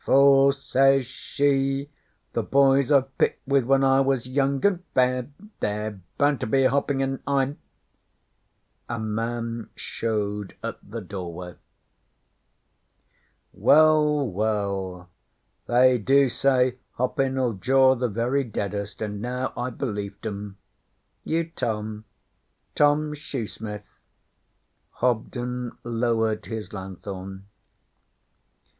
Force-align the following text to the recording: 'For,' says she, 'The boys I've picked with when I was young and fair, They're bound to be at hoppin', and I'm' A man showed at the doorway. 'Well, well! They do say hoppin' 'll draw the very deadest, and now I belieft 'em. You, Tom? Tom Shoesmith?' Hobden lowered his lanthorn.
'For,' 0.03 0.51
says 0.51 1.05
she, 1.05 1.91
'The 2.33 2.41
boys 2.41 2.91
I've 2.91 3.15
picked 3.19 3.47
with 3.47 3.65
when 3.65 3.83
I 3.83 3.99
was 4.01 4.25
young 4.25 4.65
and 4.65 4.83
fair, 4.95 5.29
They're 5.59 6.01
bound 6.17 6.39
to 6.39 6.47
be 6.47 6.63
at 6.65 6.71
hoppin', 6.71 7.01
and 7.01 7.21
I'm' 7.27 7.59
A 8.89 8.97
man 8.97 9.69
showed 9.75 10.55
at 10.63 10.79
the 10.81 11.01
doorway. 11.01 11.53
'Well, 13.53 14.27
well! 14.27 15.07
They 15.67 15.99
do 15.99 16.29
say 16.29 16.77
hoppin' 16.93 17.39
'll 17.39 17.53
draw 17.53 17.93
the 17.93 18.09
very 18.09 18.43
deadest, 18.43 19.03
and 19.03 19.21
now 19.21 19.53
I 19.55 19.69
belieft 19.69 20.25
'em. 20.25 20.57
You, 21.23 21.51
Tom? 21.55 22.05
Tom 22.73 23.13
Shoesmith?' 23.13 23.99
Hobden 24.93 25.73
lowered 25.83 26.47
his 26.47 26.73
lanthorn. 26.73 27.45